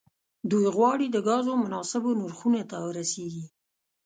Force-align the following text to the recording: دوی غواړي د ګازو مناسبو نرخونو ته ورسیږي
دوی 0.51 0.65
غواړي 0.75 1.07
د 1.11 1.17
ګازو 1.27 1.53
مناسبو 1.63 2.11
نرخونو 2.21 2.61
ته 2.69 2.77
ورسیږي 2.87 3.45